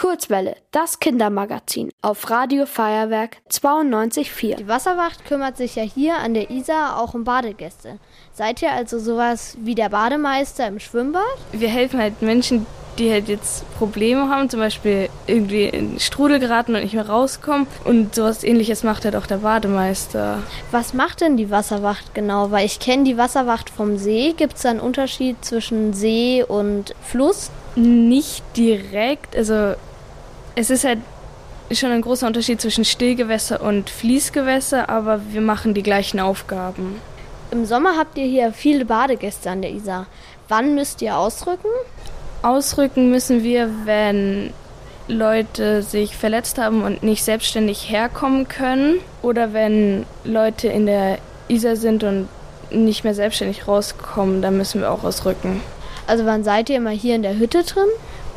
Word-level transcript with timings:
Kurzwelle, 0.00 0.56
das 0.70 0.98
Kindermagazin 0.98 1.90
auf 2.00 2.30
Radio 2.30 2.64
Feuerwerk 2.64 3.36
92.4. 3.50 4.56
Die 4.56 4.66
Wasserwacht 4.66 5.26
kümmert 5.26 5.58
sich 5.58 5.76
ja 5.76 5.82
hier 5.82 6.16
an 6.16 6.32
der 6.32 6.48
Isar 6.48 6.98
auch 6.98 7.12
um 7.12 7.24
Badegäste. 7.24 7.98
Seid 8.32 8.62
ihr 8.62 8.72
also 8.72 8.98
sowas 8.98 9.58
wie 9.60 9.74
der 9.74 9.90
Bademeister 9.90 10.66
im 10.66 10.80
Schwimmbad? 10.80 11.20
Wir 11.52 11.68
helfen 11.68 12.00
halt 12.00 12.22
Menschen, 12.22 12.64
die 12.98 13.12
halt 13.12 13.28
jetzt 13.28 13.70
Probleme 13.76 14.30
haben, 14.30 14.48
zum 14.48 14.60
Beispiel 14.60 15.10
irgendwie 15.26 15.64
in 15.64 16.00
Strudel 16.00 16.38
geraten 16.38 16.74
und 16.74 16.82
nicht 16.82 16.94
mehr 16.94 17.06
rauskommen. 17.06 17.66
Und 17.84 18.14
sowas 18.14 18.42
ähnliches 18.42 18.82
macht 18.82 19.04
halt 19.04 19.16
auch 19.16 19.26
der 19.26 19.36
Bademeister. 19.36 20.38
Was 20.70 20.94
macht 20.94 21.20
denn 21.20 21.36
die 21.36 21.50
Wasserwacht 21.50 22.14
genau? 22.14 22.50
Weil 22.50 22.64
ich 22.64 22.80
kenne 22.80 23.04
die 23.04 23.18
Wasserwacht 23.18 23.68
vom 23.68 23.98
See. 23.98 24.32
Gibt 24.34 24.56
es 24.56 24.62
da 24.62 24.70
einen 24.70 24.80
Unterschied 24.80 25.44
zwischen 25.44 25.92
See 25.92 26.42
und 26.42 26.94
Fluss? 27.02 27.50
Nicht 27.76 28.42
direkt, 28.56 29.36
also 29.36 29.74
es 30.60 30.68
ist 30.68 30.84
halt 30.84 30.98
schon 31.72 31.90
ein 31.90 32.02
großer 32.02 32.26
Unterschied 32.26 32.60
zwischen 32.60 32.84
Stillgewässer 32.84 33.62
und 33.62 33.88
Fließgewässer, 33.88 34.90
aber 34.90 35.20
wir 35.30 35.40
machen 35.40 35.72
die 35.72 35.82
gleichen 35.82 36.20
Aufgaben. 36.20 37.00
Im 37.50 37.64
Sommer 37.64 37.96
habt 37.96 38.18
ihr 38.18 38.26
hier 38.26 38.52
viele 38.52 38.84
Badegäste 38.84 39.50
an 39.50 39.62
der 39.62 39.72
Isar. 39.72 40.06
Wann 40.48 40.74
müsst 40.74 41.00
ihr 41.00 41.16
ausrücken? 41.16 41.68
Ausrücken 42.42 43.10
müssen 43.10 43.42
wir, 43.42 43.70
wenn 43.84 44.52
Leute 45.08 45.82
sich 45.82 46.14
verletzt 46.16 46.58
haben 46.58 46.82
und 46.82 47.02
nicht 47.02 47.24
selbstständig 47.24 47.90
herkommen 47.90 48.46
können 48.46 48.98
oder 49.22 49.54
wenn 49.54 50.04
Leute 50.24 50.68
in 50.68 50.84
der 50.84 51.18
Isar 51.48 51.76
sind 51.76 52.04
und 52.04 52.28
nicht 52.70 53.02
mehr 53.02 53.14
selbstständig 53.14 53.66
rauskommen, 53.66 54.42
dann 54.42 54.58
müssen 54.58 54.82
wir 54.82 54.92
auch 54.92 55.04
ausrücken. 55.04 55.62
Also 56.06 56.26
wann 56.26 56.44
seid 56.44 56.68
ihr 56.68 56.76
immer 56.76 56.90
hier 56.90 57.14
in 57.14 57.22
der 57.22 57.38
Hütte 57.38 57.62
drin? 57.64 57.88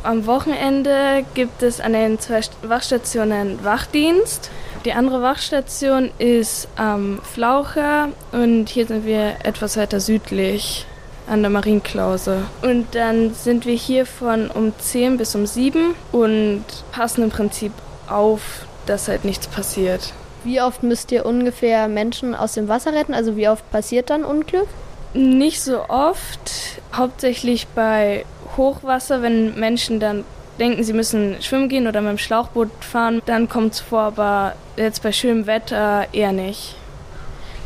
Am 0.04 0.26
Wochenende 0.26 1.24
gibt 1.32 1.62
es 1.62 1.80
an 1.80 1.94
den 1.94 2.18
zwei 2.18 2.42
Wachstationen 2.60 3.64
Wachdienst. 3.64 4.50
Die 4.84 4.92
andere 4.92 5.22
Wachstation 5.22 6.10
ist 6.18 6.68
am 6.76 7.22
Flaucher 7.22 8.10
und 8.30 8.68
hier 8.68 8.86
sind 8.86 9.06
wir 9.06 9.36
etwas 9.44 9.78
weiter 9.78 10.00
südlich 10.00 10.84
an 11.26 11.40
der 11.40 11.50
Marienklause. 11.50 12.42
Und 12.60 12.94
dann 12.94 13.32
sind 13.32 13.64
wir 13.64 13.74
hier 13.74 14.04
von 14.04 14.50
um 14.50 14.74
10 14.78 15.16
bis 15.16 15.34
um 15.34 15.46
7 15.46 15.94
und 16.12 16.64
passen 16.92 17.24
im 17.24 17.30
Prinzip 17.30 17.72
auf, 18.06 18.66
dass 18.84 19.08
halt 19.08 19.24
nichts 19.24 19.46
passiert. 19.46 20.12
Wie 20.44 20.60
oft 20.60 20.82
müsst 20.82 21.12
ihr 21.12 21.24
ungefähr 21.24 21.88
Menschen 21.88 22.34
aus 22.34 22.52
dem 22.52 22.68
Wasser 22.68 22.92
retten? 22.92 23.14
Also 23.14 23.38
wie 23.38 23.48
oft 23.48 23.70
passiert 23.70 24.10
dann 24.10 24.22
Unglück? 24.22 24.68
Nicht 25.14 25.62
so 25.62 25.88
oft, 25.88 26.50
hauptsächlich 26.92 27.68
bei 27.68 28.26
Hochwasser, 28.56 29.22
wenn 29.22 29.58
Menschen 29.58 30.00
dann 30.00 30.24
denken, 30.58 30.84
sie 30.84 30.92
müssen 30.92 31.36
schwimmen 31.40 31.68
gehen 31.68 31.86
oder 31.86 32.00
mit 32.00 32.10
dem 32.10 32.18
Schlauchboot 32.18 32.70
fahren, 32.80 33.22
dann 33.26 33.48
kommt 33.48 33.74
es 33.74 33.80
vor, 33.80 34.00
aber 34.00 34.54
jetzt 34.76 35.02
bei 35.02 35.12
schönem 35.12 35.46
Wetter 35.46 36.06
eher 36.12 36.32
nicht. 36.32 36.76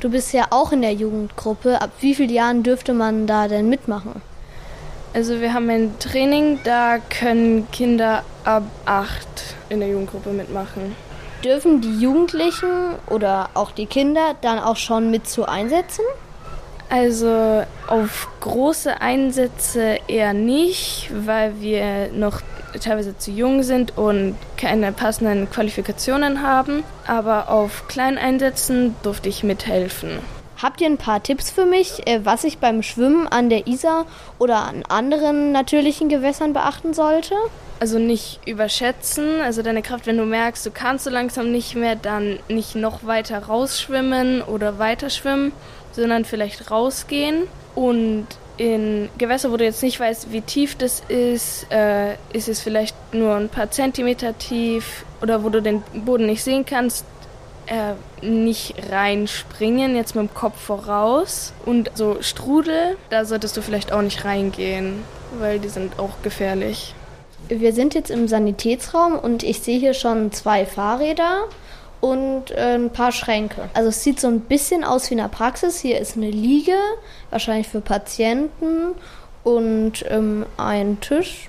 Du 0.01 0.11
bist 0.11 0.33
ja 0.33 0.47
auch 0.51 0.73
in 0.73 0.83
der 0.83 0.93
Jugendgruppe. 0.93 1.81
Ab 1.81 1.91
wie 2.01 2.15
vielen 2.15 2.31
Jahren 2.31 2.63
dürfte 2.63 2.95
man 2.95 3.27
da 3.27 3.49
denn 3.49 3.69
mitmachen? 3.69 4.23
Also 5.13 5.41
wir 5.41 5.55
haben 5.55 5.69
ein 5.71 5.99
Training, 5.99 6.61
da 6.65 6.99
können 6.99 7.69
Kinder 7.73 8.23
ab 8.45 8.63
acht 8.85 9.57
in 9.69 9.81
der 9.81 9.89
Jugendgruppe 9.89 10.31
mitmachen. 10.31 10.95
Dürfen 11.45 11.81
die 11.81 12.01
Jugendlichen 12.01 12.95
oder 13.09 13.51
auch 13.55 13.71
die 13.73 13.87
Kinder 13.87 14.35
dann 14.41 14.59
auch 14.59 14.77
schon 14.77 15.11
mit 15.11 15.29
zu 15.29 15.47
einsetzen? 15.47 16.05
Also 16.91 17.65
auf 17.87 18.29
große 18.41 19.01
Einsätze 19.01 19.99
eher 20.09 20.33
nicht, 20.33 21.11
weil 21.13 21.61
wir 21.61 22.11
noch 22.13 22.41
teilweise 22.81 23.17
zu 23.17 23.31
jung 23.31 23.63
sind 23.63 23.97
und 23.99 24.37
keine 24.57 24.93
passenden 24.93 25.51
Qualifikationen 25.51 26.43
haben. 26.43 26.85
Aber 27.07 27.51
auf 27.51 27.89
kleinen 27.89 28.19
Einsätzen 28.19 28.95
durfte 29.03 29.29
ich 29.29 29.43
mithelfen. 29.43 30.19
Habt 30.61 30.81
ihr 30.81 30.89
ein 30.89 30.99
paar 30.99 31.23
Tipps 31.23 31.51
für 31.51 31.67
mich, 31.67 32.05
äh, 32.09 32.25
was 32.25 32.43
ich 32.43 32.59
beim 32.59 32.83
Schwimmen 32.83 33.29
an 33.29 33.49
der 33.49 33.69
Isar 33.69 34.07
oder 34.41 34.57
an 34.57 34.83
anderen 34.89 35.53
natürlichen 35.53 36.09
Gewässern 36.09 36.53
beachten 36.53 36.95
sollte? 36.95 37.37
Also 37.79 38.01
nicht 38.01 38.41
überschätzen, 38.45 39.41
also 39.41 39.63
deine 39.63 39.83
Kraft, 39.83 40.09
wenn 40.09 40.17
du 40.17 40.25
merkst, 40.25 40.67
du 40.67 40.73
kannst 40.73 41.05
so 41.05 41.11
langsam 41.11 41.53
nicht 41.53 41.77
mehr, 41.77 41.95
dann 41.95 42.41
nicht 42.49 42.75
noch 42.75 43.07
weiter 43.07 43.39
rausschwimmen 43.39 44.43
oder 44.43 44.81
weiter 44.81 45.11
schwimmen, 45.11 45.53
sondern 45.93 46.25
vielleicht 46.25 46.73
rausgehen 46.73 47.45
und 47.77 48.27
in 48.57 49.09
Gewässer, 49.17 49.53
wo 49.53 49.57
du 49.57 49.63
jetzt 49.63 49.85
nicht 49.85 50.01
weißt, 50.01 50.33
wie 50.33 50.41
tief 50.41 50.75
das 50.75 51.05
ist, 51.07 51.71
äh, 51.71 52.15
ist 52.33 52.49
es 52.49 52.61
vielleicht 52.61 52.97
nur 53.15 53.37
ein 53.37 53.49
paar 53.49 53.71
Zentimeter 53.71 54.37
tief 54.37 55.05
oder 55.23 55.45
wo 55.45 55.51
du 55.51 55.63
den 55.63 55.85
Boden 56.05 56.27
nicht 56.27 56.43
sehen 56.43 56.67
kannst, 56.67 57.07
äh, 57.69 57.95
nicht 58.25 58.75
reinspringen, 58.91 59.95
jetzt 59.95 60.15
mit 60.15 60.29
dem 60.29 60.35
Kopf 60.35 60.61
voraus. 60.61 61.53
Und 61.65 61.91
so 61.95 62.19
Strudel, 62.21 62.97
da 63.11 63.25
solltest 63.25 63.57
du 63.57 63.63
vielleicht 63.63 63.93
auch 63.93 64.03
nicht 64.03 64.25
reingehen, 64.25 65.05
weil 65.39 65.59
die 65.59 65.69
sind 65.69 65.99
auch 65.99 66.23
gefährlich. 66.23 66.95
Wir 67.49 67.73
sind 67.73 67.95
jetzt 67.95 68.11
im 68.11 68.29
Sanitätsraum 68.29 69.19
und 69.19 69.43
ich 69.43 69.61
sehe 69.61 69.79
hier 69.79 69.95
schon 69.95 70.33
zwei 70.33 70.67
Fahrräder 70.67 71.45
und 72.01 72.51
äh, 72.51 72.75
ein 72.75 72.91
paar 72.91 73.13
Schränke. 73.13 73.69
Also 73.75 73.89
es 73.89 74.03
sieht 74.03 74.21
so 74.21 74.29
ein 74.29 74.41
bisschen 74.41 74.85
aus 74.85 75.09
wie 75.11 75.15
in 75.15 75.19
der 75.19 75.29
Praxis. 75.29 75.81
Hier 75.81 75.99
ist 75.99 76.17
eine 76.17 76.31
Liege, 76.31 76.77
wahrscheinlich 77.31 77.69
für 77.69 77.81
Patienten 77.81 78.95
und 79.45 80.05
ähm, 80.09 80.47
ein 80.57 81.01
Tisch. 81.01 81.49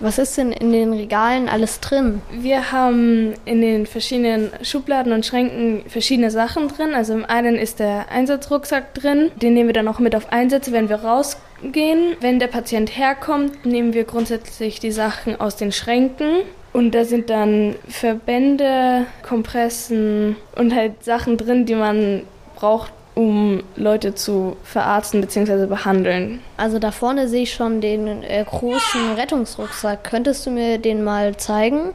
Was 0.00 0.18
ist 0.18 0.38
denn 0.38 0.52
in 0.52 0.72
den 0.72 0.92
Regalen 0.92 1.48
alles 1.48 1.80
drin? 1.80 2.22
Wir 2.30 2.70
haben 2.70 3.34
in 3.44 3.60
den 3.60 3.86
verschiedenen 3.86 4.50
Schubladen 4.62 5.12
und 5.12 5.26
Schränken 5.26 5.82
verschiedene 5.88 6.30
Sachen 6.30 6.68
drin. 6.68 6.94
Also 6.94 7.14
im 7.14 7.24
einen 7.24 7.56
ist 7.56 7.80
der 7.80 8.10
Einsatzrucksack 8.10 8.94
drin. 8.94 9.30
Den 9.36 9.54
nehmen 9.54 9.68
wir 9.68 9.74
dann 9.74 9.88
auch 9.88 9.98
mit 9.98 10.14
auf 10.14 10.32
Einsätze, 10.32 10.72
wenn 10.72 10.88
wir 10.88 10.96
rausgehen. 10.96 12.16
Wenn 12.20 12.38
der 12.38 12.46
Patient 12.46 12.96
herkommt, 12.96 13.66
nehmen 13.66 13.92
wir 13.92 14.04
grundsätzlich 14.04 14.78
die 14.78 14.92
Sachen 14.92 15.40
aus 15.40 15.56
den 15.56 15.72
Schränken. 15.72 16.42
Und 16.72 16.94
da 16.94 17.04
sind 17.04 17.28
dann 17.30 17.74
Verbände, 17.88 19.06
Kompressen 19.26 20.36
und 20.54 20.74
halt 20.74 21.02
Sachen 21.02 21.36
drin, 21.36 21.66
die 21.66 21.74
man 21.74 22.22
braucht, 22.54 22.92
um 23.18 23.64
Leute 23.74 24.14
zu 24.14 24.56
verarzten 24.62 25.20
bzw. 25.20 25.66
behandeln. 25.66 26.40
Also 26.56 26.78
da 26.78 26.92
vorne 26.92 27.26
sehe 27.26 27.42
ich 27.42 27.52
schon 27.52 27.80
den 27.80 28.22
äh, 28.22 28.44
großen 28.48 29.14
Rettungsrucksack. 29.16 30.04
Könntest 30.04 30.46
du 30.46 30.50
mir 30.50 30.78
den 30.78 31.02
mal 31.02 31.36
zeigen? 31.36 31.94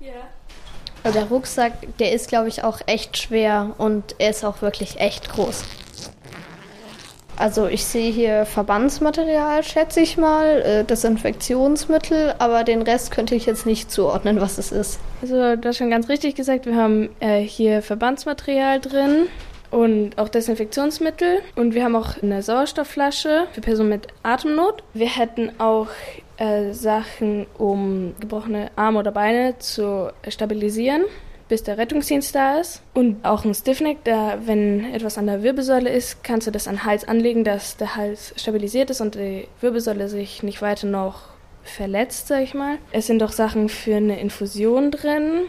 Ja. 0.00 0.12
Also 1.04 1.18
der 1.18 1.28
Rucksack, 1.28 1.72
der 1.98 2.12
ist, 2.12 2.28
glaube 2.28 2.48
ich, 2.48 2.64
auch 2.64 2.80
echt 2.86 3.18
schwer 3.18 3.74
und 3.76 4.14
er 4.18 4.30
ist 4.30 4.46
auch 4.46 4.62
wirklich 4.62 4.98
echt 4.98 5.28
groß. 5.28 5.62
Also 7.36 7.66
ich 7.66 7.84
sehe 7.84 8.10
hier 8.10 8.46
Verbandsmaterial, 8.46 9.62
schätze 9.64 10.00
ich 10.00 10.16
mal, 10.16 10.62
äh, 10.62 10.84
Desinfektionsmittel, 10.84 12.34
aber 12.38 12.64
den 12.64 12.80
Rest 12.80 13.10
könnte 13.10 13.34
ich 13.34 13.44
jetzt 13.44 13.66
nicht 13.66 13.90
zuordnen, 13.90 14.40
was 14.40 14.56
es 14.56 14.72
ist. 14.72 15.00
Also 15.20 15.56
du 15.56 15.68
hast 15.68 15.76
schon 15.76 15.90
ganz 15.90 16.08
richtig 16.08 16.34
gesagt, 16.34 16.64
wir 16.64 16.76
haben 16.76 17.10
äh, 17.20 17.40
hier 17.40 17.82
Verbandsmaterial 17.82 18.80
drin 18.80 19.26
und 19.72 20.16
auch 20.18 20.28
Desinfektionsmittel 20.28 21.40
und 21.56 21.74
wir 21.74 21.82
haben 21.82 21.96
auch 21.96 22.22
eine 22.22 22.42
Sauerstoffflasche 22.42 23.48
für 23.52 23.60
Personen 23.60 23.88
mit 23.88 24.06
Atemnot. 24.22 24.84
Wir 24.94 25.08
hätten 25.08 25.50
auch 25.58 25.88
äh, 26.36 26.72
Sachen, 26.72 27.46
um 27.58 28.14
gebrochene 28.20 28.70
Arme 28.76 29.00
oder 29.00 29.10
Beine 29.10 29.58
zu 29.58 30.12
stabilisieren 30.28 31.02
bis 31.48 31.62
der 31.62 31.76
Rettungsdienst 31.76 32.34
da 32.34 32.60
ist. 32.60 32.80
Und 32.94 33.26
auch 33.26 33.44
ein 33.44 33.52
Stiffneck, 33.52 33.98
da, 34.04 34.38
wenn 34.46 34.90
etwas 34.94 35.18
an 35.18 35.26
der 35.26 35.42
Wirbelsäule 35.42 35.90
ist, 35.90 36.24
kannst 36.24 36.46
du 36.46 36.50
das 36.50 36.66
an 36.66 36.76
den 36.76 36.84
Hals 36.84 37.06
anlegen, 37.06 37.44
dass 37.44 37.76
der 37.76 37.94
Hals 37.94 38.32
stabilisiert 38.36 38.88
ist 38.88 39.02
und 39.02 39.16
die 39.16 39.46
Wirbelsäule 39.60 40.08
sich 40.08 40.42
nicht 40.42 40.62
weiter 40.62 40.86
noch 40.86 41.24
verletzt, 41.62 42.28
sag 42.28 42.42
ich 42.42 42.54
mal. 42.54 42.78
Es 42.90 43.06
sind 43.06 43.22
auch 43.22 43.32
Sachen 43.32 43.68
für 43.68 43.96
eine 43.96 44.18
Infusion 44.18 44.90
drin. 44.90 45.42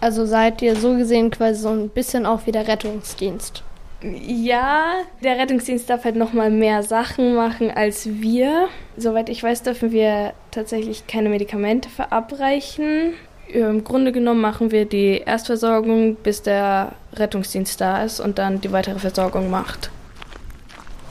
Also 0.00 0.26
seid 0.26 0.62
ihr 0.62 0.76
so 0.76 0.96
gesehen 0.96 1.30
quasi 1.30 1.60
so 1.60 1.68
ein 1.68 1.88
bisschen 1.88 2.26
auch 2.26 2.46
wie 2.46 2.52
der 2.52 2.66
Rettungsdienst? 2.66 3.62
Ja, 4.02 4.94
der 5.22 5.38
Rettungsdienst 5.38 5.88
darf 5.88 6.04
halt 6.04 6.16
noch 6.16 6.32
mal 6.32 6.50
mehr 6.50 6.82
Sachen 6.82 7.34
machen 7.36 7.70
als 7.70 8.06
wir. 8.06 8.68
Soweit 8.96 9.28
ich 9.28 9.42
weiß, 9.42 9.62
dürfen 9.62 9.92
wir 9.92 10.32
tatsächlich 10.50 11.06
keine 11.06 11.28
Medikamente 11.28 11.88
verabreichen. 11.88 13.14
Im 13.46 13.84
Grunde 13.84 14.10
genommen 14.10 14.40
machen 14.40 14.72
wir 14.72 14.86
die 14.86 15.18
Erstversorgung, 15.24 16.16
bis 16.16 16.42
der 16.42 16.92
Rettungsdienst 17.12 17.80
da 17.80 18.02
ist 18.02 18.18
und 18.18 18.38
dann 18.38 18.60
die 18.60 18.72
weitere 18.72 18.98
Versorgung 18.98 19.50
macht. 19.50 19.90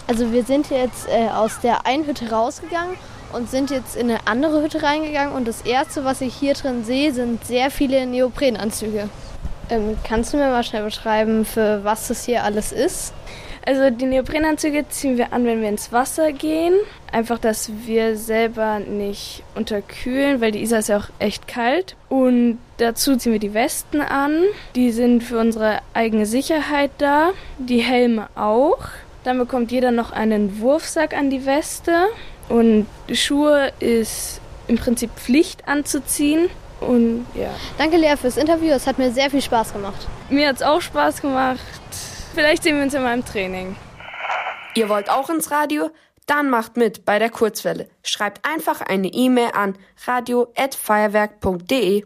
Also 0.07 0.33
wir 0.33 0.44
sind 0.44 0.69
jetzt 0.69 1.07
äh, 1.07 1.29
aus 1.29 1.62
der 1.62 1.85
einen 1.85 2.06
Hütte 2.06 2.29
rausgegangen 2.29 2.95
und 3.33 3.50
sind 3.50 3.69
jetzt 3.72 3.95
in 3.95 4.10
eine 4.10 4.28
andere 4.28 4.62
Hütte 4.62 4.83
reingegangen 4.83 5.33
und 5.33 5.48
das 5.48 5.62
erste, 5.62 6.04
was 6.04 6.22
ich 6.22 6.33
hier 6.33 6.54
drin 6.54 6.83
sehe, 6.83 7.13
sind 7.13 7.45
sehr 7.45 7.72
viele 7.72 8.06
Neoprenanzüge. 8.06 9.10
Ähm, 9.69 9.98
kannst 10.04 10.33
du 10.33 10.38
mir 10.38 10.50
mal 10.50 10.63
schnell 10.63 10.83
beschreiben, 10.83 11.45
für 11.45 11.83
was 11.83 12.07
das 12.07 12.25
hier 12.25 12.44
alles 12.44 12.72
ist? 12.72 13.13
Also 13.66 13.92
die 13.92 14.06
Neoprenanzüge 14.06 14.89
ziehen 14.89 15.18
wir 15.18 15.33
an, 15.33 15.45
wenn 15.45 15.62
wir 15.62 15.69
ins 15.69 15.92
Wasser 15.92 16.31
gehen. 16.31 16.74
Einfach, 17.12 17.38
dass 17.38 17.72
wir 17.86 18.18
selber 18.18 18.80
nicht 18.80 19.44
unterkühlen, 19.56 20.42
weil 20.42 20.51
die 20.51 20.63
Isar 20.63 20.80
ist 20.80 20.89
ja 20.89 20.98
auch 20.98 21.10
echt 21.19 21.48
kalt. 21.48 21.95
Und 22.10 22.57
dazu 22.78 23.16
ziehen 23.18 23.33
wir 23.33 23.39
die 23.39 23.54
Westen 23.54 24.01
an. 24.01 24.44
Die 24.75 24.92
sind 24.92 25.24
für 25.24 25.38
unsere 25.38 25.80
eigene 25.94 26.25
Sicherheit 26.25 26.92
da. 26.98 27.31
Die 27.60 27.81
Helme 27.81 28.30
auch. 28.36 28.80
Dann 29.24 29.38
bekommt 29.38 29.72
jeder 29.72 29.92
noch 29.92 30.12
einen 30.12 30.60
Wurfsack 30.60 31.16
an 31.16 31.30
die 31.30 31.45
Weste. 31.45 32.07
Und 32.50 32.88
Schuhe 33.12 33.72
ist 33.80 34.42
im 34.68 34.78
Prinzip 34.78 35.12
Pflicht 35.16 35.68
anzuziehen. 35.68 36.50
Und 36.80 37.26
ja. 37.36 37.50
Danke, 37.78 37.98
Lea, 37.98 38.16
fürs 38.20 38.38
Interview. 38.38 38.72
Es 38.72 38.88
hat 38.88 38.98
mir 38.98 39.12
sehr 39.12 39.30
viel 39.30 39.42
Spaß 39.42 39.74
gemacht. 39.74 40.08
Mir 40.30 40.48
hat 40.50 40.56
es 40.56 40.64
auch 40.64 40.82
Spaß 40.82 41.22
gemacht. 41.22 41.60
Vielleicht 42.34 42.64
sehen 42.64 42.78
wir 42.78 42.84
uns 42.84 42.94
in 42.94 43.04
meinem 43.04 43.26
Training. 43.26 43.76
Ihr 44.74 44.90
wollt 44.90 45.10
auch 45.10 45.30
ins 45.30 45.52
Radio? 45.52 45.90
Dann 46.28 46.50
macht 46.50 46.78
mit 46.78 47.04
bei 47.04 47.20
der 47.20 47.30
Kurzwelle. 47.30 47.90
Schreibt 48.04 48.48
einfach 48.48 48.80
eine 48.82 49.10
E-Mail 49.10 49.50
an 49.54 49.78
radio@feuerwerk.de. 50.06 52.06